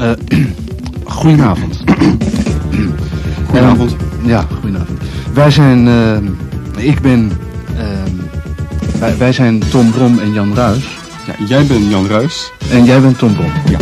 Eh, 0.00 0.10
goedenavond. 1.04 1.84
Goedenavond. 3.48 3.96
En, 4.22 4.28
ja, 4.28 4.46
goedenavond. 4.60 4.98
Wij 5.32 5.50
zijn, 5.50 5.88
eh, 5.88 6.86
ik 6.86 7.00
ben, 7.00 7.32
eh, 7.76 7.84
wij, 8.98 9.16
wij 9.18 9.32
zijn 9.32 9.62
Tom 9.70 9.90
Brom 9.90 10.18
en 10.18 10.32
Jan 10.32 10.54
Ruis. 10.54 10.98
Ja, 11.26 11.46
jij 11.46 11.66
bent 11.66 11.90
Jan 11.90 12.06
Ruis. 12.06 12.52
En 12.70 12.84
jij 12.84 13.00
bent 13.00 13.18
Tom 13.18 13.34
Brom. 13.34 13.52
Ja. 13.68 13.78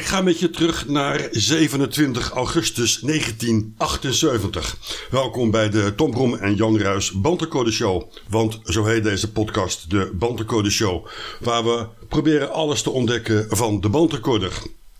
Ik 0.00 0.06
ga 0.06 0.20
met 0.22 0.38
je 0.38 0.50
terug 0.50 0.88
naar 0.88 1.28
27 1.30 2.30
augustus 2.30 2.98
1978. 3.00 4.76
Welkom 5.10 5.50
bij 5.50 5.70
de 5.70 5.94
Tom 5.96 6.10
Brom 6.10 6.34
en 6.34 6.54
Jan 6.54 6.78
Ruis 6.78 7.12
Bantencode 7.12 7.70
Show. 7.70 8.02
Want 8.28 8.60
zo 8.64 8.84
heet 8.84 9.02
deze 9.02 9.32
podcast, 9.32 9.90
de 9.90 10.10
Bantencode 10.14 10.70
Show. 10.70 11.06
Waar 11.40 11.64
we 11.64 11.86
proberen 12.08 12.52
alles 12.52 12.82
te 12.82 12.90
ontdekken 12.90 13.46
van 13.48 13.80
de 13.80 13.88
bandrecorder. 13.88 14.52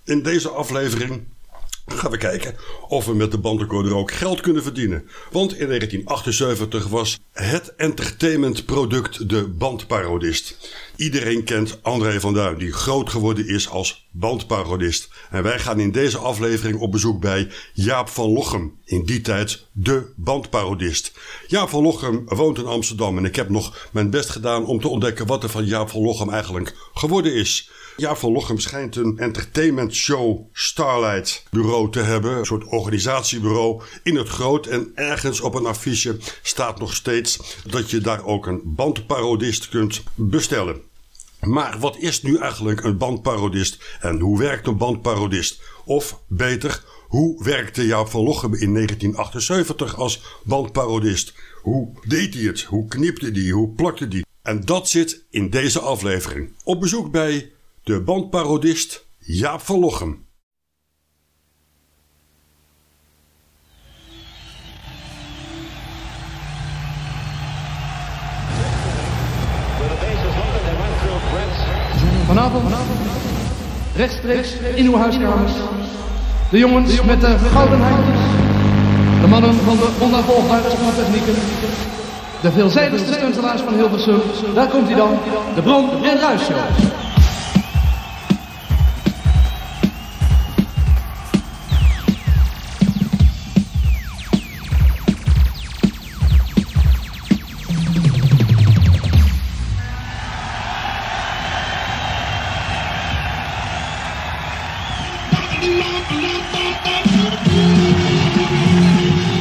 In 0.05 0.23
deze 0.23 0.49
aflevering 0.49 1.23
gaan 1.95 2.11
we 2.11 2.17
kijken 2.17 2.55
of 2.89 3.07
we 3.07 3.15
met 3.15 3.31
de 3.31 3.39
bandrecorder 3.39 3.97
ook 3.97 4.13
geld 4.13 4.41
kunnen 4.41 4.63
verdienen. 4.63 5.09
Want 5.31 5.59
in 5.59 5.67
1978 5.67 6.89
was 6.89 7.19
het 7.33 7.75
entertainmentproduct 7.77 9.29
de 9.29 9.49
bandparodist. 9.49 10.73
Iedereen 10.97 11.45
kent 11.45 11.79
André 11.83 12.21
van 12.21 12.35
Duin, 12.35 12.59
die 12.59 12.73
groot 12.73 13.11
geworden 13.11 13.49
is 13.49 13.69
als 13.69 14.09
bandparodist. 14.11 15.09
En 15.31 15.43
wij 15.43 15.59
gaan 15.59 15.81
in 15.81 15.93
deze 15.93 16.19
aflevering 16.19 16.79
op 16.79 16.93
bezoek 16.93 17.21
bij 17.21 17.49
Jaap 17.75 18.09
van 18.09 18.31
Lochem. 18.31 18.79
In 18.85 19.05
die 19.05 19.21
tijd 19.21 19.67
de 19.73 20.13
bandparodist. 20.17 21.13
Jaap 21.47 21.69
van 21.69 21.83
Lochem 21.83 22.23
woont 22.27 22.59
in 22.59 22.67
Amsterdam 22.67 23.17
en 23.17 23.25
ik 23.25 23.37
heb 23.37 23.49
nog 23.49 23.89
mijn 23.93 24.11
best 24.11 24.31
gedaan 24.31 24.67
om 24.67 24.81
te 24.81 24.89
ontdekken 24.89 25.27
wat 25.27 25.43
er 25.43 25.49
van 25.49 25.65
Jaap 25.65 25.91
van 25.91 26.03
Lochem 26.03 26.31
eigenlijk 26.31 26.77
geworden 26.95 27.35
is. 27.35 27.71
Jaap 27.97 28.17
van 28.17 28.33
Lochem 28.33 28.59
schijnt 28.59 28.97
een 28.97 29.19
entertainment 29.19 29.95
show 29.95 30.49
Starlight 30.53 31.45
bureau 31.51 31.91
te 31.91 32.01
hebben. 32.01 32.37
Een 32.37 32.47
soort 32.47 32.65
organisatiebureau 32.65 33.83
in 34.03 34.17
het 34.17 34.29
groot. 34.29 34.67
En 34.67 34.93
ergens 34.95 35.41
op 35.41 35.55
een 35.55 35.67
affiche 35.67 36.19
staat 36.43 36.79
nog 36.79 36.95
steeds 36.95 37.57
dat 37.67 37.91
je 37.91 37.99
daar 37.99 38.25
ook 38.25 38.47
een 38.47 38.61
bandparodist 38.65 39.69
kunt 39.69 40.03
bestellen. 40.15 40.81
Maar 41.41 41.79
wat 41.79 41.97
is 41.99 42.23
nu 42.23 42.37
eigenlijk 42.37 42.85
een 42.85 42.97
bandparodist 42.97 43.99
en 44.01 44.21
hoe 44.21 44.39
werkt 44.39 44.67
een 44.67 44.77
bandparodist? 44.77 45.63
Of 45.85 46.21
beter, 46.27 46.85
hoe 47.09 47.45
werkte 47.45 47.87
Jaap 47.87 48.09
van 48.09 48.23
Lochem 48.23 48.55
in 48.55 48.75
1978 48.75 49.97
als 49.97 50.23
bandparodist? 50.45 51.35
Hoe 51.63 51.93
deed 52.07 52.35
hij 52.35 52.43
het? 52.43 52.63
Hoe 52.63 52.89
knipte 52.89 53.31
hij? 53.31 53.49
Hoe 53.51 53.69
plakte 53.69 54.07
hij? 54.09 54.25
En 54.43 54.65
dat 54.65 54.89
zit 54.89 55.25
in 55.31 55.51
deze 55.51 55.81
aflevering. 55.81 56.53
Op 56.65 56.81
bezoek 56.81 57.11
bij 57.11 57.53
de 57.91 58.01
bandparodist 58.01 59.07
Jaap 59.19 59.61
van 59.61 59.79
Lochem. 59.79 60.27
Vanavond, 72.27 72.75
rechtstreeks 73.97 74.53
in 74.75 74.85
uw 74.87 74.97
huiskamers. 74.97 75.53
De 76.51 76.59
jongens 76.59 77.03
met 77.03 77.21
de 77.21 77.39
gouden 77.39 77.81
handjes. 77.81 78.21
De 79.21 79.27
mannen 79.29 79.55
van 79.55 79.77
de 79.77 79.89
onnavolgbare 79.99 80.71
sporttechnieken. 80.71 81.35
De 82.43 82.53
veelzijdigste 82.53 83.13
stuntelaars 83.13 83.61
van 83.61 83.75
Hilversum. 83.75 84.21
Daar 84.55 84.69
komt 84.69 84.87
hij 84.87 84.97
dan, 84.97 85.19
de 85.55 85.63
Bron 85.63 86.05
en 86.05 86.19
Ruis 86.19 86.49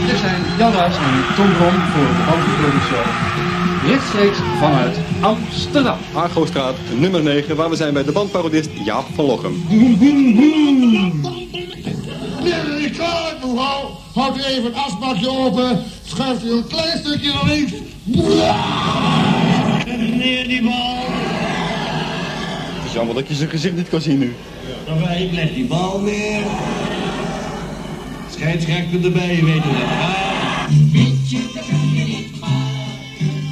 Dit 0.08 0.20
zijn 0.20 0.42
Jan 0.58 0.72
Ruijs 0.72 0.96
en 0.96 1.36
Tom 1.36 1.54
Brom 1.54 1.74
voor 1.74 2.08
de 2.08 2.24
Bandcode 2.26 2.82
Show. 2.90 3.06
Rechtstreeks 3.86 4.38
vanuit 4.60 4.98
Amsterdam. 5.22 5.98
Argostraat, 6.14 6.76
nummer 6.96 7.24
9, 7.24 7.56
waar 7.56 7.70
we 7.70 7.76
zijn 7.76 7.94
bij 7.94 8.04
de 8.04 8.12
bandparodist 8.12 8.70
Jaap 8.84 9.06
van 9.16 9.26
Lochem. 9.26 9.64
Meneer 12.44 12.90
klaar, 12.92 13.34
mevrouw. 13.42 13.98
Houdt 14.14 14.38
u 14.38 14.44
even 14.44 14.64
het 14.64 14.76
asbakje 14.76 15.30
open. 15.30 15.84
Schuift 16.04 16.44
u 16.44 16.52
een 16.52 16.68
klein 16.68 16.98
stukje 16.98 17.34
naar 17.34 17.46
links. 17.46 17.72
Meneer 19.86 20.48
die 20.48 20.64
bal. 20.64 20.98
Het 22.76 22.86
is 22.88 22.94
jammer 22.94 23.16
dat 23.16 23.28
je 23.28 23.34
zijn 23.34 23.50
gezicht 23.50 23.76
niet 23.76 23.90
kan 23.90 24.02
zien 24.02 24.20
nu. 24.20 24.36
Dan 24.86 25.12
ik 25.12 25.32
leg 25.32 25.54
die 25.54 25.66
bal 25.66 26.00
neer. 26.00 26.44
Scheidsrechter 28.32 29.06
erbij, 29.06 29.36
je 29.36 29.46
weet 29.46 29.64
het 29.64 29.72
wel. 29.72 29.88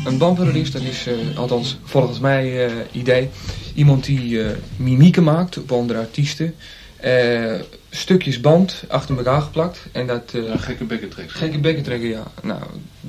Een 0.05 0.17
bandparodist, 0.17 0.73
dat 0.73 0.81
is 0.81 1.07
eh, 1.07 1.37
althans 1.37 1.77
volgens 1.83 2.19
mij 2.19 2.65
eh, 2.65 2.71
idee. 2.91 3.29
Iemand 3.75 4.05
die 4.05 4.43
eh, 4.43 4.55
mimieken 4.75 5.23
maakt 5.23 5.57
op 5.57 5.71
andere 5.71 5.99
artiesten. 5.99 6.55
Eh, 6.97 7.53
stukjes 7.89 8.39
band 8.39 8.83
achter 8.87 9.17
elkaar 9.17 9.41
geplakt. 9.41 9.87
En 9.91 10.07
dat, 10.07 10.33
eh, 10.33 10.41
gekke 10.57 10.83
bekken 10.83 11.09
trekken. 11.09 11.35
gekke 11.35 11.59
bekken 11.59 11.83
trekken, 11.83 12.09
ja. 12.09 12.23
Nou, 12.43 12.61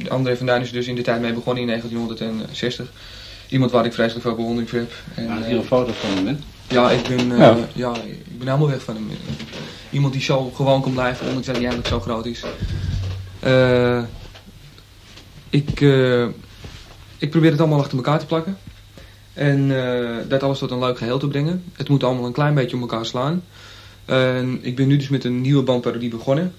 André 0.08 0.36
van 0.36 0.46
Duin 0.46 0.60
is 0.62 0.68
er 0.68 0.74
dus 0.74 0.86
in 0.86 0.94
de 0.94 1.02
tijd 1.02 1.20
mee 1.20 1.32
begonnen 1.32 1.62
in 1.62 1.68
1960. 1.68 2.92
Iemand 3.48 3.70
waar 3.70 3.84
ik 3.84 3.92
vreselijk 3.92 4.24
veel 4.26 4.34
bewondering 4.34 4.70
voor 4.70 4.78
heb. 4.78 4.92
En, 5.14 5.24
Ja, 5.24 5.42
hier 5.42 5.56
een 5.56 5.64
foto 5.64 5.92
van 5.92 6.10
hem, 6.10 6.26
hè? 6.26 6.36
Ja, 6.68 6.90
ik 6.90 7.08
ben, 7.08 7.32
eh, 7.32 7.38
Ja. 7.38 7.56
ja. 7.74 7.94
ik 8.04 8.38
ben 8.38 8.46
helemaal 8.46 8.68
weg 8.68 8.82
van 8.82 8.94
hem. 8.94 9.08
Iemand 9.90 10.12
die 10.12 10.22
zo 10.22 10.50
gewoon 10.50 10.82
kan 10.82 10.92
blijven, 10.92 11.26
ondanks 11.26 11.46
dat 11.46 11.56
hij 11.56 11.64
eigenlijk 11.64 11.94
zo 11.94 12.00
groot 12.00 12.26
is. 12.26 12.44
Eh, 13.40 14.02
ik, 15.50 15.80
eh, 15.80 16.26
ik 17.18 17.30
probeer 17.30 17.50
het 17.50 17.60
allemaal 17.60 17.78
achter 17.78 17.96
elkaar 17.96 18.18
te 18.18 18.26
plakken. 18.26 18.58
En 19.32 19.68
dat 20.28 20.42
alles 20.42 20.58
tot 20.58 20.70
een 20.70 20.78
leuk 20.78 20.98
geheel 20.98 21.18
te 21.18 21.28
brengen. 21.28 21.64
Het 21.72 21.88
moet 21.88 22.04
allemaal 22.04 22.26
een 22.26 22.32
klein 22.32 22.54
beetje 22.54 22.76
op 22.76 22.82
elkaar 22.82 23.06
slaan. 23.06 23.42
En 24.04 24.58
ik 24.62 24.76
ben 24.76 24.86
nu 24.86 24.96
dus 24.96 25.08
met 25.08 25.24
een 25.24 25.40
nieuwe 25.40 25.62
bandparodie 25.62 26.10
begonnen. 26.10 26.54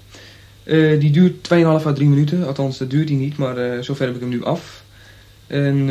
Die 1.00 1.12
duurt 1.12 1.44
2,5 1.44 1.86
à 1.86 1.94
3 1.94 2.08
minuten. 2.08 2.48
Althans, 2.48 2.78
dat 2.78 2.90
duurt 2.90 3.10
hij 3.10 3.18
niet, 3.18 3.38
maar 3.38 3.84
zover 3.84 4.06
heb 4.06 4.16
ik 4.16 4.22
hem 4.22 4.30
nu 4.30 4.44
af. 4.44 4.84
En 5.48 5.90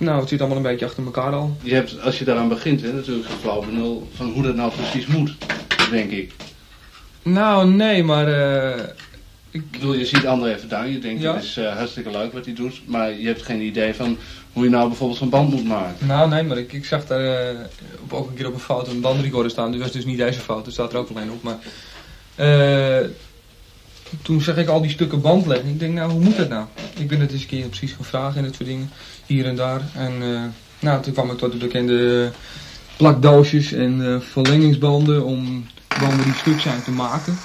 nou, 0.00 0.20
het 0.20 0.28
zit 0.28 0.38
allemaal 0.40 0.56
een 0.56 0.62
beetje 0.62 0.84
achter 0.86 1.04
elkaar 1.04 1.32
al. 1.32 1.56
Je 1.62 1.74
hebt, 1.74 2.00
als 2.00 2.18
je 2.18 2.24
daaraan 2.24 2.48
begint, 2.48 2.82
hè, 2.82 2.92
natuurlijk 2.92 3.28
een 3.28 3.36
flauw 3.40 3.60
benul 3.64 4.08
van 4.14 4.30
hoe 4.32 4.42
dat 4.42 4.54
nou 4.54 4.72
precies 4.72 5.06
moet, 5.06 5.34
denk 5.90 6.10
ik. 6.10 6.32
Nou, 7.22 7.68
nee, 7.70 8.04
maar 8.04 8.28
eh, 8.28 8.84
Ik 9.50 9.70
bedoel, 9.70 9.94
je 9.94 10.04
ziet 10.06 10.26
André 10.26 10.54
even 10.54 10.68
daar, 10.68 10.88
je 10.88 10.98
denkt, 10.98 11.22
Ja. 11.22 11.34
het 11.34 11.42
is 11.44 11.56
eh, 11.56 11.76
hartstikke 11.76 12.10
leuk 12.10 12.32
wat 12.32 12.44
hij 12.44 12.54
doet, 12.54 12.80
maar 12.86 13.12
je 13.12 13.26
hebt 13.26 13.42
geen 13.42 13.60
idee 13.60 13.94
van 13.94 14.16
hoe 14.52 14.64
je 14.64 14.70
nou 14.70 14.88
bijvoorbeeld 14.88 15.18
zo'n 15.18 15.28
band 15.28 15.50
moet 15.50 15.64
maken. 15.64 16.06
Nou, 16.06 16.28
nee, 16.28 16.42
maar 16.42 16.58
ik, 16.58 16.72
ik 16.72 16.84
zag 16.84 17.06
daar 17.06 17.48
eh, 17.48 17.56
op, 18.02 18.12
ook 18.12 18.28
een 18.28 18.34
keer 18.34 18.46
op 18.46 18.54
een 18.54 18.60
foto 18.60 18.90
een 18.90 19.00
bandrecorder 19.00 19.50
staan. 19.50 19.70
Dus 19.70 19.80
dat 19.80 19.88
is 19.88 19.94
dus 19.94 20.04
niet 20.04 20.18
deze 20.18 20.40
foto, 20.40 20.70
staat 20.70 20.92
er 20.92 20.98
ook 20.98 21.10
alleen 21.10 21.30
op. 21.30 21.42
Maar 21.42 21.58
toen 24.22 24.40
zag 24.40 24.56
ik 24.56 24.68
al 24.68 24.80
die 24.80 24.90
stukken 24.90 25.20
band 25.20 25.46
liggen. 25.46 25.68
Ik 25.68 25.78
denk, 25.78 25.94
nou, 25.94 26.10
hoe 26.10 26.20
moet 26.20 26.36
dat 26.36 26.48
nou? 26.48 26.66
Ik 26.98 27.08
ben 27.08 27.20
het 27.20 27.32
eens 27.32 27.42
een 27.42 27.48
keer 27.48 27.66
precies 27.66 27.92
gaan 27.92 28.04
vragen 28.04 28.36
en 28.38 28.44
dat 28.44 28.54
soort 28.54 28.68
dingen. 28.68 28.90
Hier 29.30 29.46
en 29.46 29.56
daar. 29.56 29.80
En 29.94 30.12
eh, 30.22 30.42
nou, 30.78 31.02
toen 31.02 31.12
kwam 31.12 31.30
ik 31.30 31.38
tot 31.38 31.52
de 31.52 31.58
bekende 31.58 32.30
plakdoosjes 32.96 33.72
en 33.72 34.06
eh, 34.06 34.20
verlengingsbanden 34.20 35.24
om 35.24 35.66
banden 36.00 36.24
die 36.24 36.34
stuk 36.34 36.60
zijn 36.60 36.82
te 36.82 36.90
maken. 36.90 37.38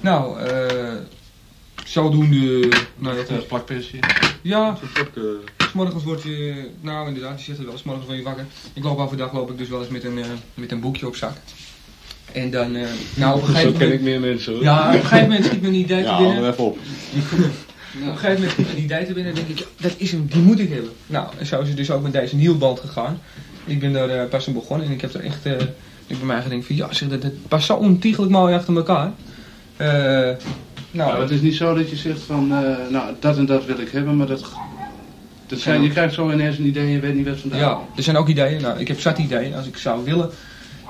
Nou, 0.00 0.40
eh 0.40 0.94
zodoende... 1.84 2.68
Nou, 2.96 3.16
dat 3.16 3.28
Het 3.28 3.46
plakpensje. 3.46 3.98
ja, 4.42 4.78
Morgens 5.74 6.04
word 6.04 6.22
je, 6.22 6.68
nou 6.80 7.08
inderdaad, 7.08 7.38
je 7.38 7.44
zegt 7.44 7.58
het 7.58 7.66
wel, 7.66 7.78
's 7.78 7.82
morgens 7.82 8.06
word 8.06 8.18
je 8.18 8.24
wakker. 8.24 8.44
Ik 8.72 8.84
loop 8.84 8.98
overdag 8.98 9.32
loop 9.32 9.50
ik 9.50 9.58
dus 9.58 9.68
wel 9.68 9.80
eens 9.80 9.88
met 9.88 10.04
een, 10.04 10.18
eh, 10.18 10.24
met 10.54 10.72
een 10.72 10.80
boekje 10.80 11.06
op 11.06 11.16
zak. 11.16 11.32
En 12.32 12.50
dan, 12.50 12.76
eh, 12.76 12.86
nou 13.14 13.34
op 13.36 13.40
een 13.40 13.46
Zo 13.46 13.52
gegeven 13.52 13.78
ken 13.78 13.92
ik 13.92 14.00
moment... 14.00 14.02
meer 14.02 14.20
mensen 14.20 14.52
hoor. 14.52 14.62
Ja, 14.62 14.88
op 14.88 14.94
een 14.94 15.00
gegeven 15.00 15.28
moment 15.28 15.44
schiet 15.44 15.62
me 15.62 15.68
een 15.68 15.74
idee 15.74 16.02
Ja, 16.02 16.18
binnen. 16.18 16.50
even 16.50 16.64
op. 16.64 16.78
Op 17.94 18.06
een 18.06 18.16
gegeven 18.16 18.40
moment 18.40 18.58
me 18.58 18.64
een 18.70 18.82
idee 18.82 19.06
te 19.06 19.12
binnen 19.12 19.32
en 19.32 19.38
denk 19.38 19.48
ik, 19.48 19.58
ja, 19.58 19.64
dat 19.80 19.94
is 19.96 20.10
hem, 20.12 20.26
die 20.26 20.42
moet 20.42 20.58
ik 20.58 20.68
hebben. 20.68 20.90
Nou, 21.06 21.26
en 21.38 21.46
zo 21.46 21.60
is 21.60 21.68
het 21.68 21.76
dus 21.76 21.90
ook 21.90 22.02
met 22.02 22.12
deze 22.12 22.36
nieuwband 22.36 22.80
gegaan. 22.80 23.20
Ik 23.64 23.80
ben 23.80 23.92
daar 23.92 24.08
eh, 24.08 24.28
pas 24.28 24.46
aan 24.48 24.52
begonnen 24.54 24.86
en 24.86 24.92
ik 24.92 25.00
heb 25.00 25.14
er 25.14 25.24
echt, 25.24 25.46
eh, 25.46 25.52
ik 26.06 26.18
bij 26.18 26.26
mij 26.26 26.42
gedacht 26.42 26.66
van, 26.66 26.76
ja 26.76 26.92
zeg, 26.92 27.08
dat, 27.08 27.22
dat 27.22 27.32
past 27.48 27.66
zo 27.66 27.74
ontiegelijk 27.74 28.32
mooi 28.32 28.54
achter 28.54 28.76
elkaar. 28.76 29.12
Eh, 29.76 29.86
nou, 29.88 30.36
Nou, 30.90 31.20
het 31.20 31.30
is 31.30 31.40
niet 31.40 31.54
zo 31.54 31.74
dat 31.74 31.90
je 31.90 31.96
zegt 31.96 32.20
van, 32.20 32.48
nou, 32.90 33.14
dat 33.20 33.36
en 33.36 33.46
dat 33.46 33.64
wil 33.64 33.78
ik 33.78 33.88
hebben, 33.90 34.16
maar 34.16 34.26
dat... 34.26 34.50
dat 35.46 35.58
zijn, 35.58 35.82
je 35.82 35.90
krijgt 35.90 36.14
zo 36.14 36.30
ineens 36.32 36.58
een 36.58 36.66
idee 36.66 36.84
en 36.84 36.90
je 36.90 37.00
weet 37.00 37.14
niet 37.14 37.28
wat 37.28 37.38
vandaan 37.38 37.58
Ja, 37.58 37.72
komt. 37.72 37.96
er 37.96 38.02
zijn 38.02 38.16
ook 38.16 38.28
ideeën. 38.28 38.62
Nou, 38.62 38.78
ik 38.78 38.88
heb 38.88 39.00
zat 39.00 39.18
ideeën. 39.18 39.54
Als 39.54 39.66
ik 39.66 39.76
zou 39.76 40.04
willen, 40.04 40.30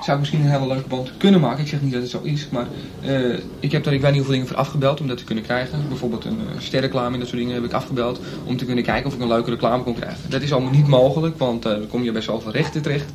zou 0.03 0.11
ik 0.11 0.19
misschien 0.19 0.41
een 0.41 0.51
hele 0.51 0.67
leuke 0.67 0.87
band 0.87 1.11
kunnen 1.17 1.39
maken. 1.39 1.63
Ik 1.63 1.69
zeg 1.69 1.81
niet 1.81 1.91
dat 1.91 2.01
het 2.01 2.11
zo 2.11 2.21
is, 2.23 2.47
maar 2.49 2.67
eh, 3.01 3.39
ik 3.59 3.71
heb 3.71 3.83
daar 3.83 3.93
ik 3.93 4.01
weet 4.01 4.09
niet 4.09 4.17
hoeveel 4.17 4.33
dingen 4.33 4.47
voor 4.47 4.57
afgebeld 4.57 4.99
om 4.99 5.07
dat 5.07 5.17
te 5.17 5.23
kunnen 5.23 5.43
krijgen. 5.43 5.87
Bijvoorbeeld 5.87 6.25
een 6.25 6.39
uh, 6.39 6.59
sterreclame 6.59 7.13
en 7.13 7.19
dat 7.19 7.27
soort 7.27 7.39
dingen 7.39 7.55
heb 7.55 7.63
ik 7.63 7.73
afgebeld 7.73 8.19
om 8.43 8.57
te 8.57 8.65
kunnen 8.65 8.83
kijken 8.83 9.07
of 9.07 9.13
ik 9.13 9.21
een 9.21 9.27
leuke 9.27 9.49
reclame 9.49 9.83
kon 9.83 9.95
krijgen. 9.95 10.29
Dat 10.29 10.41
is 10.41 10.51
allemaal 10.53 10.71
niet 10.71 10.87
mogelijk, 10.87 11.37
want 11.37 11.65
eh, 11.65 11.71
dan 11.71 11.87
kom 11.87 12.03
je 12.03 12.11
bij 12.11 12.21
zoveel 12.21 12.51
rechten 12.51 12.81
terecht. 12.81 13.11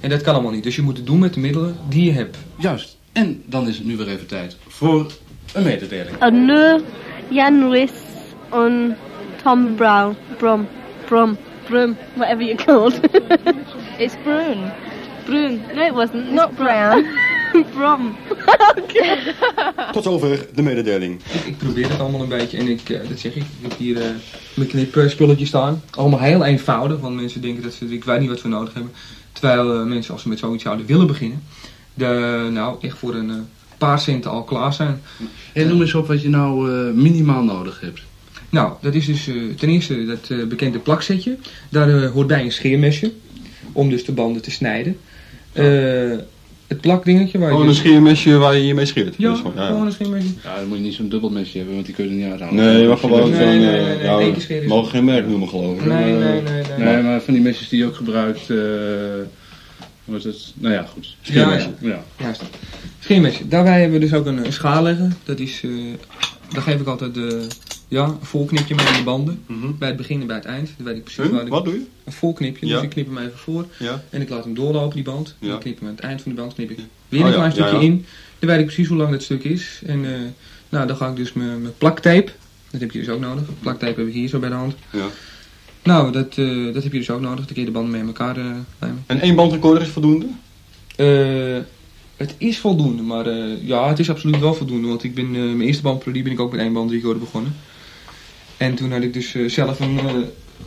En 0.00 0.10
dat 0.10 0.22
kan 0.22 0.34
allemaal 0.34 0.52
niet. 0.52 0.62
Dus 0.62 0.76
je 0.76 0.82
moet 0.82 0.96
het 0.96 1.06
doen 1.06 1.18
met 1.18 1.34
de 1.34 1.40
middelen 1.40 1.76
die 1.88 2.04
je 2.04 2.12
hebt. 2.12 2.36
Juist. 2.58 2.96
En 3.12 3.42
dan 3.46 3.68
is 3.68 3.76
het 3.76 3.86
nu 3.86 3.96
weer 3.96 4.08
even 4.08 4.26
tijd 4.26 4.56
voor 4.68 5.12
een 5.52 5.62
mededeling. 5.62 6.30
Nu 6.30 6.82
Jan 7.28 7.70
Riss 7.70 7.92
en 8.52 8.96
Tom 9.42 9.74
Brown. 9.74 10.16
Brom. 10.36 10.68
Brom. 11.04 11.36
Brum. 11.68 11.96
Whatever 12.14 12.44
you 12.44 12.54
called. 12.54 13.00
It's 13.98 14.14
Brune. 14.22 14.89
Brun. 15.24 15.60
No, 15.74 15.82
it 15.82 15.92
wasn't. 15.92 16.32
Not 16.32 16.54
brown. 16.56 17.06
Brom. 17.74 18.16
Tot 19.92 20.02
zover 20.04 20.46
de 20.54 20.62
mededeling. 20.62 21.20
Ik, 21.32 21.44
ik 21.44 21.58
probeer 21.58 21.90
het 21.90 22.00
allemaal 22.00 22.20
een 22.22 22.28
beetje 22.28 22.58
en 22.58 22.68
ik, 22.68 22.88
eh, 22.88 23.08
dat 23.08 23.18
zeg 23.18 23.34
ik, 23.34 23.42
ik 23.42 23.68
heb 23.68 23.78
hier 23.78 24.00
eh, 24.00 24.10
mijn 24.54 24.68
knipspulletjes 24.68 25.48
staan. 25.48 25.82
Allemaal 25.90 26.20
heel 26.20 26.44
eenvoudig, 26.44 27.00
want 27.00 27.14
mensen 27.14 27.40
denken 27.40 27.62
dat 27.62 27.72
ze, 27.72 27.84
ik 27.84 28.04
weet 28.04 28.20
niet 28.20 28.28
wat 28.28 28.42
we 28.42 28.48
nodig 28.48 28.74
hebben. 28.74 28.92
Terwijl 29.32 29.80
eh, 29.80 29.86
mensen 29.86 30.12
als 30.12 30.22
ze 30.22 30.28
met 30.28 30.38
zoiets 30.38 30.62
zouden 30.62 30.86
willen 30.86 31.06
beginnen, 31.06 31.42
de, 31.94 32.48
nou 32.52 32.76
echt 32.80 32.98
voor 32.98 33.14
een 33.14 33.30
eh, 33.30 33.36
paar 33.80 34.00
centen 34.00 34.30
al 34.30 34.44
klaar 34.44 34.72
zijn. 34.72 35.00
En 35.52 35.68
noem 35.68 35.80
eens 35.80 35.94
op 35.94 36.06
wat 36.06 36.22
je 36.22 36.28
nou 36.28 36.70
eh, 36.70 36.94
minimaal 36.94 37.42
nodig 37.42 37.80
hebt. 37.80 38.00
Nou, 38.50 38.72
dat 38.80 38.94
is 38.94 39.06
dus 39.06 39.28
eh, 39.28 39.34
ten 39.56 39.68
eerste 39.68 40.06
dat 40.06 40.28
eh, 40.28 40.44
bekende 40.44 40.78
plaksetje. 40.78 41.36
Daar 41.68 42.06
hoort 42.06 42.26
bij 42.26 42.42
een 42.42 42.52
scheermesje, 42.52 43.12
om 43.80 43.90
dus 43.90 44.04
de 44.04 44.12
banden 44.12 44.42
te 44.42 44.50
snijden. 44.50 44.96
Eh, 45.52 46.10
het 46.66 46.80
plakdingetje 46.80 47.38
waar 47.38 47.48
Gewoon 47.48 47.62
je... 47.62 47.68
een 47.68 47.74
scheermesje 47.76 48.36
waar 48.36 48.54
je 48.56 48.60
hiermee 48.62 48.84
scheert. 48.84 49.14
Ja, 49.18 49.30
Dus 49.30 49.38
gewoon- 49.38 49.52
ja, 49.56 49.66
gewoon 49.66 49.86
een 49.86 49.92
scheermesje. 49.92 50.28
Ja, 50.44 50.56
dan 50.56 50.66
moet 50.68 50.76
je 50.76 50.82
niet 50.82 50.94
zo'n 50.94 51.08
dubbelmesje 51.08 51.56
hebben, 51.56 51.74
want 51.74 51.86
die 51.86 51.94
kun 51.94 52.04
je 52.04 52.10
er 52.10 52.16
niet 52.16 52.26
uithalen. 52.30 52.54
Nee, 52.54 52.86
maar 52.86 52.96
gewoon 52.96 53.30
Nee, 53.30 53.38
zo'n... 53.38 53.58
nee, 53.60 53.78
eh, 53.78 53.84
nee, 53.84 53.94
nee, 53.96 54.04
ja, 54.04 54.18
één 54.18 54.32
keer 54.32 54.42
scheren 54.42 54.62
we 54.62 54.68
is- 54.68 54.72
mogen 54.74 54.90
geen 54.90 55.04
merk 55.04 55.26
noemen 55.28 55.48
geloof 55.48 55.78
ik. 55.78 55.84
Nee, 55.84 56.12
Eh, 56.14 56.18
nee, 56.18 56.42
nee, 56.42 56.62
nee. 56.78 56.86
Nee, 56.94 57.02
maar 57.02 57.20
van 57.20 57.34
die 57.34 57.42
mesjes 57.42 57.68
die 57.68 57.78
je 57.78 57.86
ook 57.86 57.94
gebruikt, 57.96 58.50
eh 58.50 58.56
is 60.16 60.24
het? 60.24 60.52
Nou 60.54 60.74
ja, 60.74 60.82
goed. 60.92 61.16
Ja, 61.22 61.52
ja. 61.52 61.66
ja. 61.80 62.02
Juist. 62.18 62.42
Scheermesje. 63.00 63.48
Daarbij 63.48 63.80
hebben 63.80 63.98
we 64.00 64.04
dus 64.06 64.14
ook 64.18 64.26
een, 64.26 64.44
een 64.44 64.52
schaal 64.52 64.82
leggen. 64.82 65.16
Dat 65.24 65.38
is, 65.38 65.60
eh, 65.64 65.70
daar 66.52 66.62
geef 66.62 66.80
ik 66.80 66.86
altijd 66.86 67.14
de, 67.14 67.46
ja, 67.90 68.04
een 68.04 68.26
volknipje 68.26 68.74
in 68.74 68.96
de 68.96 69.02
banden. 69.04 69.42
Mhm. 69.46 69.66
Bij 69.78 69.88
het 69.88 69.96
begin 69.96 70.20
en 70.20 70.26
bij 70.26 70.36
het 70.36 70.44
eind. 70.44 70.70
Dan 70.76 70.86
weet 70.86 70.96
ik 70.96 71.04
precies 71.04 71.30
waar 71.30 71.42
ik... 71.42 71.48
Wat 71.48 71.64
doe 71.64 71.74
je? 71.74 71.84
Een 72.04 72.12
volknipje. 72.12 72.66
Ja. 72.66 72.74
Dus 72.74 72.82
ik 72.82 72.90
knip 72.90 73.06
hem 73.06 73.18
even 73.18 73.38
voor. 73.38 73.66
Ja. 73.78 74.02
En 74.10 74.20
ik 74.20 74.28
laat 74.28 74.44
hem 74.44 74.54
doorlopen, 74.54 74.94
die 74.94 75.04
band. 75.04 75.34
Ja. 75.38 75.48
En 75.48 75.54
ik 75.54 75.60
knip 75.60 75.78
hem 75.78 75.88
aan 75.88 75.94
het 75.94 76.04
eind 76.04 76.22
van 76.22 76.32
die 76.32 76.40
band 76.40 76.54
knip 76.54 76.70
ik 76.70 76.78
weer 77.08 77.20
Oh 77.20 77.26
een 77.26 77.32
ja, 77.32 77.38
klein 77.38 77.54
ja, 77.54 77.56
stukje 77.56 77.86
ja. 77.86 77.92
in. 77.92 78.06
Dan 78.38 78.48
weet 78.48 78.58
ik 78.58 78.64
precies 78.64 78.88
hoe 78.88 78.96
lang 78.96 79.10
dat 79.10 79.22
stuk 79.22 79.44
is. 79.44 79.80
En 79.86 80.04
eh, 80.04 80.20
nou, 80.68 80.86
dan 80.86 80.96
ga 80.96 81.08
ik 81.08 81.16
dus 81.16 81.32
mijn 81.32 81.72
plaktape. 81.78 82.32
Dat 82.70 82.80
heb 82.80 82.90
je 82.90 82.98
dus 82.98 83.08
ook 83.08 83.20
nodig. 83.20 83.42
Plaktape 83.60 84.00
heb 84.00 84.08
ik 84.08 84.14
hier 84.14 84.28
zo 84.28 84.38
bij 84.38 84.48
de 84.48 84.54
hand. 84.54 84.74
Ja. 84.92 85.06
Nou, 85.82 86.12
dat, 86.12 86.36
eh, 86.36 86.72
dat 86.72 86.82
heb 86.82 86.92
je 86.92 86.98
dus 86.98 87.10
ook 87.10 87.20
nodig. 87.20 87.44
Dan 87.44 87.54
kun 87.54 87.60
je 87.60 87.64
de 87.64 87.70
banden 87.70 87.90
mee 87.90 88.00
in 88.00 88.06
elkaar 88.06 88.36
eh 88.36 88.44
lijmen. 88.78 89.04
En 89.06 89.20
één 89.20 89.34
bandrecorder 89.34 89.82
is 89.82 89.88
voldoende? 89.88 90.26
Eh, 90.96 91.58
het 92.16 92.34
is 92.38 92.58
voldoende, 92.58 93.02
maar 93.02 93.28
ja, 93.62 93.88
het 93.88 93.98
is 93.98 94.10
absoluut 94.10 94.38
wel 94.38 94.54
voldoende. 94.54 94.88
Want 94.88 95.04
ik 95.04 95.14
ben, 95.14 95.30
mijn 95.30 95.60
eerste 95.60 95.82
bandparodie 95.82 96.22
ben 96.22 96.32
ik 96.32 96.40
ook 96.40 96.50
met 96.50 96.60
één 96.60 96.72
band 96.72 96.90
recorder 96.90 97.20
begonnen. 97.20 97.54
En 98.60 98.74
toen 98.74 98.92
had 98.92 99.02
ik 99.02 99.12
dus 99.12 99.34
eh, 99.34 99.48
zelf 99.48 99.80
een, 99.80 99.94
uh, 99.94 100.12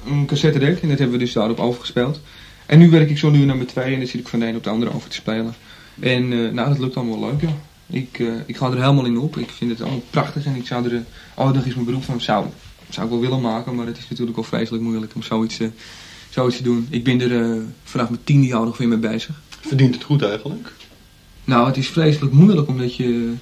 een 0.05 0.25
cassettedek 0.25 0.81
en 0.81 0.89
dat 0.89 0.99
hebben 0.99 1.17
we 1.17 1.23
dus 1.23 1.33
daarop 1.33 1.59
overgespeeld. 1.59 2.19
En 2.65 2.79
nu 2.79 2.89
werk 2.89 3.09
ik 3.09 3.17
zo 3.17 3.29
nu 3.29 3.45
naar 3.45 3.55
mijn 3.55 3.67
twee 3.67 3.93
en 3.93 3.99
dan 3.99 4.07
zit 4.07 4.19
ik 4.19 4.27
van 4.27 4.39
de 4.39 4.45
een 4.45 4.55
op 4.55 4.63
de 4.63 4.69
andere 4.69 4.93
over 4.93 5.09
te 5.09 5.15
spelen. 5.15 5.53
En 5.99 6.33
eh, 6.33 6.51
nou, 6.51 6.69
dat 6.69 6.79
lukt 6.79 6.95
allemaal 6.95 7.19
leuk, 7.19 7.41
ja. 7.41 7.55
Ik, 7.87 8.19
eh, 8.19 8.27
ik 8.45 8.57
ga 8.57 8.67
er 8.67 8.81
helemaal 8.81 9.05
in 9.05 9.17
op. 9.17 9.37
Ik 9.37 9.49
vind 9.49 9.71
het 9.71 9.81
allemaal 9.81 10.03
prachtig 10.09 10.45
en 10.45 10.55
ik 10.55 10.67
zou 10.67 10.89
er 10.89 11.03
ooit 11.35 11.55
nog 11.55 11.65
eens 11.65 11.73
mijn 11.73 11.85
beroep 11.85 12.03
van 12.03 12.21
zou, 12.21 12.45
zou 12.89 13.05
ik 13.05 13.11
wel 13.11 13.21
willen 13.21 13.41
maken. 13.41 13.75
Maar 13.75 13.85
het 13.85 13.97
is 13.97 14.09
natuurlijk 14.09 14.37
al 14.37 14.43
vreselijk 14.43 14.83
moeilijk 14.83 15.15
om 15.15 15.23
zoiets, 15.23 15.59
zoiets 16.29 16.57
te 16.57 16.63
doen. 16.63 16.87
Ik 16.89 17.03
ben 17.03 17.31
er 17.31 17.61
vanaf 17.83 18.09
mijn 18.09 18.23
tiende 18.23 18.47
jaar 18.47 18.65
nog 18.65 18.77
weer 18.77 18.87
mee 18.87 18.97
bezig. 18.97 19.41
Verdient 19.49 19.93
het 19.93 20.03
goed 20.03 20.21
eigenlijk? 20.21 20.71
Nou, 21.43 21.67
het 21.67 21.77
is 21.77 21.87
vreselijk 21.87 22.33
moeilijk 22.33 22.67
omdat 22.67 22.95
je 22.95 23.33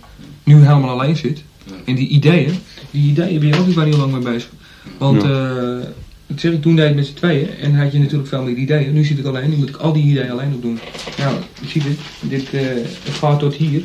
nu 0.43 0.55
helemaal 0.55 0.89
alleen 0.89 1.15
zit. 1.15 1.43
En 1.85 1.95
die 1.95 2.07
ideeën, 2.07 2.53
die 2.91 3.09
ideeën 3.09 3.39
ben 3.39 3.47
je 3.47 3.59
ook 3.59 3.65
niet 3.65 3.75
waar 3.75 3.85
heel 3.85 3.97
lang 3.97 4.11
mee 4.11 4.33
bezig. 4.33 4.49
Want, 4.97 5.23
uh, 5.23 5.79
ik 6.27 6.39
zeg, 6.39 6.51
ik 6.51 6.61
toen 6.61 6.75
deed 6.75 6.87
het 6.87 6.95
met 6.95 7.05
z'n 7.05 7.13
tweeën 7.13 7.49
en 7.61 7.75
had 7.75 7.91
je 7.91 7.99
natuurlijk 7.99 8.29
veel 8.29 8.43
meer 8.43 8.55
ideeën. 8.55 8.93
Nu 8.93 9.03
zit 9.03 9.17
ik 9.17 9.25
alleen, 9.25 9.49
nu 9.49 9.55
moet 9.55 9.69
ik 9.69 9.75
al 9.75 9.93
die 9.93 10.03
ideeën 10.03 10.31
alleen 10.31 10.53
op 10.53 10.61
doen. 10.61 10.79
Nou, 11.17 11.35
je 11.61 11.67
ziet 11.67 11.83
het, 11.83 11.97
dit, 12.19 12.53
uh, 12.53 12.61
het 13.03 13.13
gaat 13.13 13.39
tot 13.39 13.53
hier. 13.53 13.81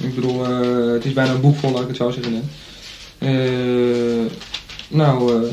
Ik 0.00 0.14
bedoel, 0.14 0.50
uh, 0.50 0.92
het 0.92 1.04
is 1.04 1.12
bijna 1.12 1.32
een 1.32 1.40
boek 1.40 1.56
vol, 1.56 1.72
laat 1.72 1.82
ik 1.82 1.88
het 1.88 1.96
zo 1.96 2.10
zeggen. 2.10 2.42
nou, 4.88 5.44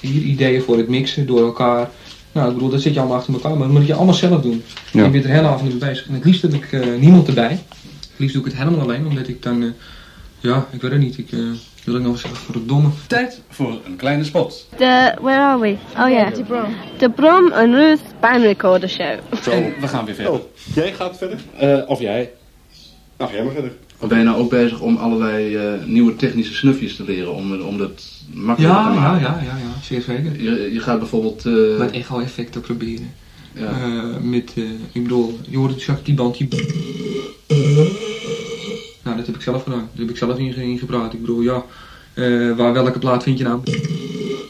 hier 0.00 0.22
ideeën 0.22 0.62
voor 0.62 0.76
het 0.76 0.88
mixen 0.88 1.26
door 1.26 1.44
elkaar. 1.44 1.90
Nou, 2.32 2.48
ik 2.48 2.54
bedoel, 2.54 2.70
dat 2.70 2.80
zit 2.80 2.92
je 2.94 2.98
allemaal 2.98 3.18
achter 3.18 3.34
elkaar, 3.34 3.50
maar 3.50 3.66
dat 3.68 3.76
moet 3.76 3.86
je 3.86 3.94
allemaal 3.94 4.14
zelf 4.14 4.42
doen. 4.42 4.62
Ja. 4.92 5.04
Ik 5.04 5.12
ben 5.12 5.22
er 5.22 5.28
hele 5.28 5.46
avond 5.48 5.68
mee 5.68 5.90
bezig. 5.90 6.08
En 6.08 6.14
het 6.14 6.24
liefst 6.24 6.42
heb 6.42 6.54
ik 6.54 6.98
niemand 6.98 7.28
erbij. 7.28 7.50
Het 8.00 8.16
liefst 8.16 8.34
doe 8.34 8.44
ik 8.44 8.50
het 8.50 8.60
helemaal 8.60 8.80
alleen, 8.80 9.06
omdat 9.06 9.28
ik 9.28 9.42
dan, 9.42 9.74
ja, 10.40 10.66
ik 10.70 10.80
weet 10.80 10.90
het 10.90 11.00
niet. 11.00 11.18
Ik 11.18 11.32
uh, 11.32 11.50
wil 11.84 11.94
ik 11.94 12.02
nog 12.02 12.12
eens 12.12 12.20
zeggen 12.20 12.40
voor 12.40 12.54
de 12.54 12.66
domme. 12.66 12.88
Tijd 13.06 13.40
voor 13.48 13.80
een 13.84 13.96
kleine 13.96 14.24
spot. 14.24 14.68
De, 14.76 15.14
where 15.20 15.40
are 15.40 15.60
we? 15.60 15.76
Oh 15.98 16.10
ja. 16.10 16.30
De 16.30 16.42
Brom. 16.42 16.74
De 16.98 17.10
Brom 17.10 17.52
en 17.52 17.74
Ruth 17.74 18.00
Recorder 18.20 18.88
Show. 18.88 19.18
Zo. 19.42 19.50
En 19.50 19.74
we 19.80 19.88
gaan 19.88 20.04
weer 20.04 20.14
verder. 20.14 20.32
Oh, 20.32 20.40
jij 20.74 20.92
gaat 20.92 21.18
verder? 21.18 21.38
Uh, 21.62 21.88
of 21.88 22.00
jij. 22.00 22.30
Nou, 23.16 23.32
jij 23.32 23.44
maar 23.44 23.52
verder. 23.52 23.72
Of 24.00 24.08
ben 24.08 24.18
je 24.18 24.24
nou 24.24 24.38
ook 24.38 24.50
bezig 24.50 24.80
om 24.80 24.96
allerlei 24.96 25.56
uh, 25.56 25.84
nieuwe 25.84 26.16
technische 26.16 26.54
snufjes 26.54 26.96
te 26.96 27.04
leren, 27.04 27.34
om, 27.34 27.60
om 27.60 27.78
dat 27.78 28.02
makkelijker 28.32 28.80
ja, 28.80 28.88
te 28.92 28.98
maken? 28.98 29.20
Ja, 29.20 29.40
ja, 29.42 29.44
ja, 29.44 29.56
ja, 29.56 29.82
zeer 29.82 30.00
zeker. 30.02 30.42
Je, 30.42 30.72
je 30.72 30.80
gaat 30.80 30.98
bijvoorbeeld... 30.98 31.44
Uh, 31.46 31.78
met 31.78 31.90
echo-effecten 31.90 32.60
proberen. 32.60 33.14
Ja. 33.52 33.70
Uh, 33.86 34.16
met, 34.22 34.52
uh, 34.54 34.70
ik 34.92 35.02
bedoel, 35.02 35.38
je 35.48 35.56
hoort 35.56 35.80
straks 35.80 36.02
die 36.02 36.14
band 36.14 36.38
die... 36.38 36.48
Dat 39.28 39.36
heb 39.36 39.46
ik 39.46 39.52
zelf 39.52 39.62
gedaan. 39.62 39.88
Dat 39.90 40.00
heb 40.00 40.10
ik 40.10 40.16
zelf 40.16 40.38
ingepraat. 40.38 41.12
Ik 41.12 41.20
bedoel, 41.20 41.40
ja, 41.40 41.62
uh, 42.14 42.56
waar, 42.56 42.72
welke 42.72 42.98
plaat 42.98 43.22
vind 43.22 43.38
je 43.38 43.44
nou? 43.44 43.60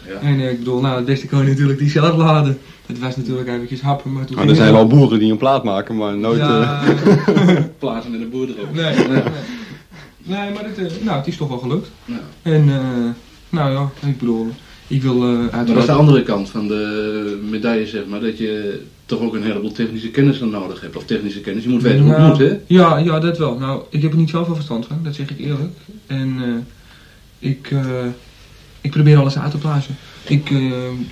Ja. 0.06 0.20
En 0.20 0.40
ik 0.40 0.58
bedoel, 0.58 0.80
nou, 0.80 0.96
het 0.96 1.04
beste 1.04 1.26
kan 1.26 1.42
je 1.42 1.48
natuurlijk 1.48 1.78
die 1.78 1.90
zelf 1.90 2.16
laden. 2.16 2.58
Het 2.86 2.98
was 2.98 3.16
natuurlijk 3.16 3.48
eventjes 3.48 3.80
happen, 3.80 4.12
maar 4.12 4.24
toen... 4.24 4.36
Maar 4.36 4.48
er 4.48 4.54
zijn 4.54 4.72
wel 4.72 4.86
boeren 4.86 5.18
die 5.18 5.30
een 5.30 5.36
plaat 5.36 5.64
maken, 5.64 5.96
maar 5.96 6.16
nooit... 6.16 6.38
Ja, 6.38 6.82
platen 7.78 8.10
met 8.10 8.20
een 8.20 8.30
boer 8.30 8.48
erop. 8.48 8.74
Nee, 8.74 8.96
nee, 8.96 9.06
nee. 9.06 9.22
nee 10.22 10.52
maar 10.52 10.64
het, 10.64 10.78
uh, 10.78 11.04
nou, 11.04 11.16
het 11.16 11.26
is 11.26 11.36
toch 11.36 11.48
wel 11.48 11.58
gelukt. 11.58 11.90
Ja. 12.04 12.20
En, 12.42 12.68
uh, 12.68 13.10
nou 13.48 13.72
ja, 13.72 14.08
ik 14.08 14.18
bedoel, 14.18 14.50
ik 14.88 15.02
wil 15.02 15.32
uh, 15.32 15.38
uiteraard... 15.38 15.66
Dat 15.66 15.76
is 15.76 15.86
de 15.86 15.92
andere 15.92 16.22
kant 16.22 16.50
van 16.50 16.68
de 16.68 17.40
medaille, 17.50 17.86
zeg 17.86 18.06
maar, 18.06 18.20
dat 18.20 18.38
je 18.38 18.82
toch 19.06 19.20
ook 19.20 19.34
een 19.34 19.42
heleboel 19.42 19.72
technische 19.72 20.10
kennis 20.10 20.38
dan 20.38 20.50
nodig 20.50 20.80
hebt. 20.80 20.96
Of 20.96 21.04
technische 21.04 21.40
kennis, 21.40 21.64
je 21.64 21.68
moet 21.68 21.82
weten 21.82 22.04
nou, 22.04 22.20
hoe 22.20 22.30
het 22.30 22.38
moet, 22.38 22.48
hè? 22.48 22.58
Ja, 22.66 22.96
ja, 22.96 23.20
dat 23.20 23.38
wel. 23.38 23.58
Nou, 23.58 23.82
ik 23.90 24.02
heb 24.02 24.10
er 24.10 24.18
niet 24.18 24.30
zoveel 24.30 24.54
verstand 24.54 24.86
van, 24.86 25.00
dat 25.02 25.14
zeg 25.14 25.30
ik 25.30 25.38
eerlijk. 25.38 25.72
En 26.06 26.40
ik, 27.38 27.70
ik 28.80 28.90
probeer 28.90 29.18
alles 29.18 29.38
uit 29.38 29.50
te 29.50 29.58
plaatsen. 29.58 29.96
Ik, 30.26 30.50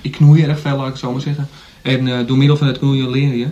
ik 0.01 0.11
knoei 0.11 0.43
erg 0.43 0.59
veel, 0.59 0.77
laat 0.77 0.85
ik 0.85 0.91
het 0.91 1.01
zo 1.01 1.11
maar 1.11 1.21
zeggen. 1.21 1.47
En 1.81 2.25
door 2.25 2.37
middel 2.37 2.57
van 2.57 2.67
het 2.67 2.77
knoeien 2.77 3.09
leer 3.09 3.35
je. 3.35 3.47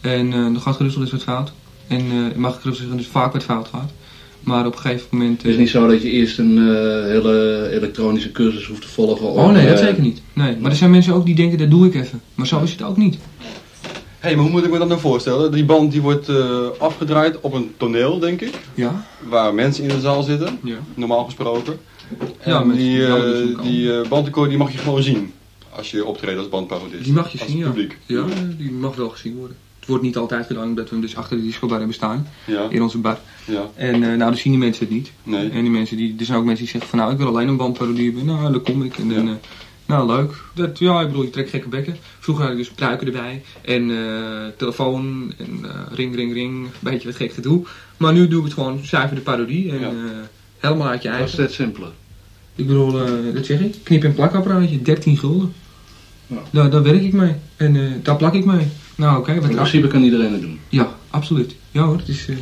En 0.00 0.30
dan 0.30 0.60
gaat 0.60 0.76
gerust 0.76 0.94
wel 0.94 1.04
eens 1.04 1.12
wat 1.12 1.22
fout. 1.22 1.52
En 1.86 2.32
mag 2.36 2.54
ik 2.54 2.60
gerust 2.60 2.78
zeggen, 2.78 2.96
dus 2.96 3.06
vaak 3.06 3.32
wat 3.32 3.44
fout 3.44 3.68
gaat. 3.68 3.92
Maar 4.48 4.66
op 4.66 4.74
een 4.74 4.80
gegeven 4.80 5.06
moment... 5.10 5.42
Het 5.42 5.50
is 5.50 5.56
niet 5.56 5.68
zo 5.68 5.86
dat 5.86 6.02
je 6.02 6.10
eerst 6.10 6.38
een 6.38 6.56
uh, 6.56 6.66
hele 7.04 7.68
elektronische 7.72 8.32
cursus 8.32 8.66
hoeft 8.66 8.82
te 8.82 8.88
volgen? 8.88 9.26
Oh 9.26 9.50
nee, 9.50 9.68
dat 9.68 9.78
zeker 9.78 10.02
niet. 10.02 10.22
Nee. 10.32 10.56
Maar 10.56 10.70
er 10.70 10.76
zijn 10.76 10.90
mensen 10.90 11.14
ook 11.14 11.26
die 11.26 11.34
denken, 11.34 11.58
dat 11.58 11.70
doe 11.70 11.86
ik 11.86 11.94
even. 11.94 12.20
Maar 12.34 12.46
zo 12.46 12.60
is 12.62 12.70
het 12.70 12.82
ook 12.82 12.96
niet. 12.96 13.14
Hé, 13.14 13.88
hey, 14.18 14.34
maar 14.34 14.44
hoe 14.44 14.52
moet 14.52 14.64
ik 14.64 14.70
me 14.70 14.78
dat 14.78 14.88
nou 14.88 15.00
voorstellen? 15.00 15.52
Die 15.52 15.64
band 15.64 15.92
die 15.92 16.00
wordt 16.00 16.30
afgedraaid 16.78 17.40
op 17.40 17.52
een 17.52 17.72
toneel, 17.76 18.18
denk 18.18 18.40
ik. 18.40 18.54
Ja. 18.74 19.04
Waar 19.28 19.54
mensen 19.54 19.82
in 19.82 19.88
de 19.88 20.00
zaal 20.00 20.22
zitten, 20.22 20.58
ja. 20.62 20.76
normaal 20.94 21.24
gesproken. 21.24 21.78
Ja, 22.44 22.62
en 22.62 22.70
die, 22.70 22.96
uh, 22.96 23.14
die 23.62 23.82
uh, 23.82 24.48
die 24.48 24.56
mag 24.56 24.72
je 24.72 24.78
gewoon 24.78 25.02
zien. 25.02 25.32
Als 25.70 25.90
je 25.90 26.04
optreedt 26.04 26.38
als 26.38 26.48
bandparodist. 26.48 27.04
Die 27.04 27.12
mag 27.12 27.32
je 27.32 27.40
als 27.40 27.50
zien, 27.50 27.62
publiek. 27.62 27.98
ja. 28.06 28.18
Ja, 28.18 28.24
die 28.58 28.70
mag 28.70 28.94
wel 28.94 29.08
gezien 29.08 29.36
worden. 29.36 29.56
Wordt 29.88 30.02
niet 30.04 30.16
altijd 30.16 30.46
gedaan, 30.46 30.64
omdat 30.68 30.84
we 30.84 30.90
hem 30.90 31.00
dus 31.00 31.16
achter 31.16 31.36
de 31.36 31.42
discobar 31.42 31.76
hebben 31.78 31.94
staan. 31.94 32.26
Ja. 32.46 32.66
In 32.70 32.82
onze 32.82 32.98
bar. 32.98 33.18
Ja. 33.44 33.66
En 33.74 33.94
eh, 33.94 34.00
nou, 34.00 34.18
dan 34.18 34.36
zien 34.36 34.52
die 34.52 34.60
mensen 34.60 34.84
het 34.86 34.94
niet. 34.94 35.12
Nee. 35.22 35.50
En 35.50 35.60
die 35.62 35.70
mensen 35.70 35.96
die, 35.96 36.14
er 36.18 36.24
zijn 36.24 36.38
ook 36.38 36.44
mensen 36.44 36.62
die 36.64 36.72
zeggen 36.72 36.90
van 36.90 36.98
nou, 36.98 37.12
ik 37.12 37.18
wil 37.18 37.26
alleen 37.26 37.48
een 37.48 37.56
bandparodie 37.56 38.04
hebben. 38.04 38.24
Nou, 38.24 38.52
dan 38.52 38.62
kom 38.62 38.82
ik. 38.82 38.98
En 38.98 39.08
dan, 39.08 39.24
Ja. 39.26 39.30
eh, 39.30 39.36
nou, 39.86 40.06
leuk. 40.06 40.32
Dat, 40.54 40.78
ja, 40.78 41.00
ik 41.00 41.06
bedoel, 41.06 41.22
je 41.22 41.30
trekt 41.30 41.50
gekke 41.50 41.68
bekken. 41.68 41.96
Vroeger 42.18 42.44
had 42.44 42.52
ik 42.52 42.58
dus 42.58 42.70
pruiken 42.70 43.06
erbij. 43.06 43.42
En 43.62 43.90
eh, 43.90 44.46
telefoon. 44.56 45.32
En 45.38 45.58
eh, 45.64 45.70
ring, 45.92 46.14
ring, 46.14 46.32
ring. 46.32 46.64
Een 46.64 46.70
beetje 46.80 47.08
wat 47.08 47.16
gek 47.16 47.32
gedoe. 47.32 47.64
Maar 47.96 48.12
nu 48.12 48.28
doe 48.28 48.38
ik 48.38 48.44
het 48.44 48.54
gewoon 48.54 48.80
zuiver 48.84 49.16
de 49.16 49.22
parodie. 49.22 49.70
En 49.70 49.80
Ja. 49.80 49.86
eh, 49.88 49.94
helemaal 50.58 50.88
uit 50.88 51.02
je 51.02 51.08
Dat 51.08 51.16
eigen. 51.18 51.32
is 51.38 51.44
net 51.44 51.52
simpeler. 51.52 51.90
Ik 52.54 52.66
bedoel, 52.66 53.00
eh, 53.04 53.12
dat 53.34 53.46
zeg 53.46 53.60
ik. 53.60 53.74
Knip- 53.82 54.04
en 54.04 54.14
plakapparaatje, 54.14 54.82
13 54.82 55.16
gulden. 55.16 55.52
Ja. 56.26 56.36
Daar, 56.50 56.70
daar 56.70 56.82
werk 56.82 57.02
ik 57.02 57.12
mee. 57.12 57.32
En 57.56 57.76
eh, 57.76 57.82
daar 58.02 58.16
plak 58.16 58.34
ik 58.34 58.44
mee. 58.44 58.66
Nou, 58.98 59.18
oké, 59.18 59.32
In 59.32 59.40
principe 59.40 59.86
kan 59.86 60.02
iedereen 60.02 60.32
het 60.32 60.40
doen. 60.40 60.58
Ja, 60.68 60.94
absoluut. 61.10 61.54
Ja 61.70 61.82
hoor, 61.82 61.96
het 61.96 62.08
is... 62.08 62.28
eh, 62.28 62.36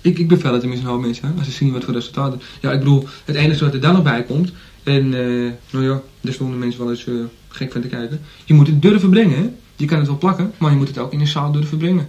ik, 0.00 0.18
ik 0.18 0.28
bevel 0.28 0.50
het 0.50 0.60
tenminste 0.60 0.86
een 0.86 0.92
hoop 0.92 1.02
mensen, 1.02 1.28
hè, 1.28 1.34
als 1.38 1.46
ze 1.46 1.52
zien 1.52 1.72
wat 1.72 1.84
voor 1.84 1.94
resultaten. 1.94 2.40
Ja, 2.60 2.72
ik 2.72 2.78
bedoel, 2.78 3.06
het 3.24 3.36
enige 3.36 3.64
wat 3.64 3.74
er 3.74 3.80
dan 3.80 3.94
nog 3.94 4.02
bij 4.02 4.22
komt... 4.22 4.52
En, 4.82 5.14
eh, 5.14 5.52
nou 5.70 5.84
ja, 5.84 6.00
daar 6.20 6.32
stonden 6.32 6.58
mensen 6.58 6.80
wel 6.80 6.90
eens 6.90 7.06
eh, 7.06 7.14
gek 7.48 7.72
van 7.72 7.80
te 7.80 7.88
kijken. 7.88 8.20
Je 8.44 8.54
moet 8.54 8.66
het 8.66 8.82
durven 8.82 9.10
brengen, 9.10 9.38
hè. 9.38 9.48
Je 9.76 9.86
kan 9.86 9.98
het 9.98 10.06
wel 10.06 10.18
plakken, 10.18 10.52
maar 10.58 10.70
je 10.70 10.76
moet 10.76 10.88
het 10.88 10.98
ook 10.98 11.12
in 11.12 11.20
een 11.20 11.26
zaal 11.26 11.52
durven 11.52 11.78
brengen. 11.78 12.08